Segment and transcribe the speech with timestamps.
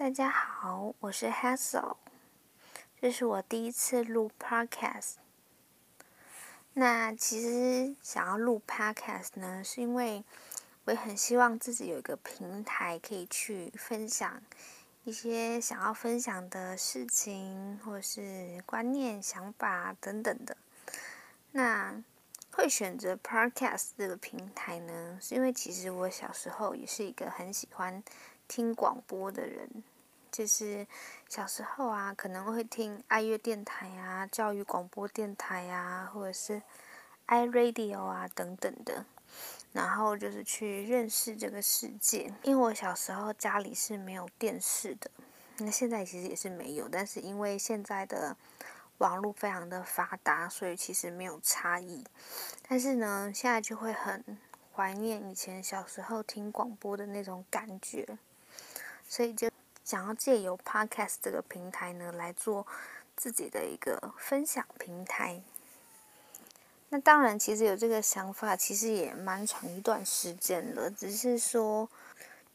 [0.00, 1.96] 大家好，我是 Hazel，
[2.98, 5.16] 这是我第一次录 Podcast。
[6.72, 10.24] 那其实想要录 Podcast 呢，是因为
[10.86, 14.40] 我也很希望自己有一个平台可以去分享
[15.04, 20.56] 一些想要分享的事情，或是观念、想法等等的。
[21.52, 22.02] 那
[22.52, 28.02] 会选择 Podcast 这个平台呢，是因为其实我小时候也是一个很喜欢
[28.48, 29.84] 听广播的人，
[30.30, 30.86] 就是
[31.28, 36.62] 小时候啊，可能会听爱乐电台啊、教育广播电台啊，或者是
[37.26, 39.04] iRadio 啊等等的，
[39.72, 42.32] 然后就是去认识这个世界。
[42.42, 45.10] 因为我小时候家里是没有电视的，
[45.58, 48.36] 那现在其实也是没有，但是因为现在的
[48.98, 52.04] 网络非常的发达，所以其实没有差异。
[52.68, 54.38] 但是呢，现在就会很
[54.72, 58.18] 怀念以前小时候听广播的那种感觉，
[59.08, 59.49] 所以就
[59.90, 62.64] 想要借由 Podcast 这个平台呢来做
[63.16, 65.42] 自己的一个分享平台。
[66.90, 70.88] 那当然，其实有这个想法，其实也蛮长一段时间了。
[70.88, 71.88] 只是说，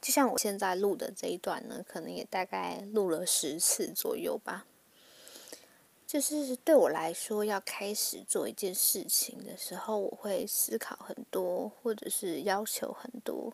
[0.02, 4.66] 就像我现在录的这一段呢，可能也大概录了十次左右吧。
[6.08, 13.52] 就是对我来说，要开始做一件事情的时候，我会思考很多，或者是要求很多。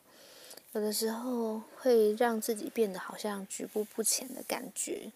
[0.74, 5.12] 有的时候会让自己变得好像举步不前的感觉。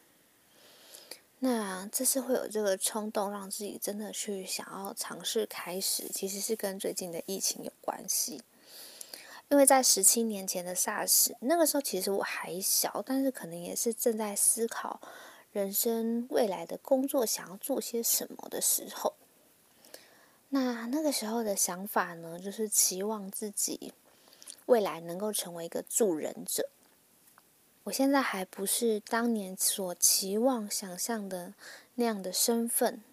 [1.40, 8.42] 那这次会有这个冲动，让自己真的去想要尝试开始，其实是跟最近的疫情有关系。
[9.50, 15.00] 因为在十七年前的 SARS，那个时候其实我还小，但是可能也是正在思考。
[15.54, 19.14] 人生未来的工作想要做些什么的时候，
[20.50, 23.94] 那那个时候的想法呢，就是期望自己
[24.66, 26.70] 未来能够成为一个助人者。
[27.86, 31.54] 我现在还不是当年所期望、想象的
[31.94, 33.04] 那样的身份，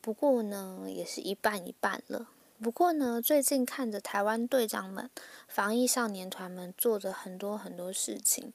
[0.00, 2.28] 不过呢，也是一半一半了。
[2.62, 5.10] 不过呢，最近看着台湾队长们、
[5.48, 8.52] 防疫少年团们做着很多很多事情，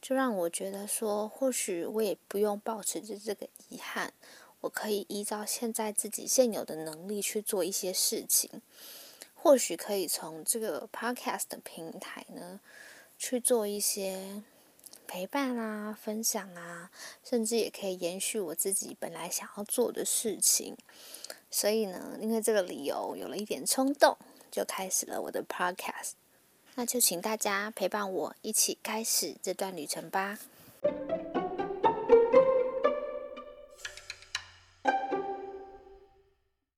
[0.00, 4.12] 就让我觉得说，或许我也不用保持着这个遗憾，
[4.60, 8.62] 我可以依照现在自己现有的能力去做一些事情。
[9.42, 12.60] 或许可以从这个 podcast 的平台呢，
[13.18, 14.42] 去做一些
[15.06, 16.90] 陪伴啊、分享啊，
[17.24, 20.76] 甚至也可以延续我自己本来想要做的事情。
[21.50, 24.16] 所以呢，因为这个理由有了一点冲动，
[24.50, 26.12] 就开始了我的 podcast。
[26.74, 30.38] 那就请大家陪伴我一起开始这段旅程吧。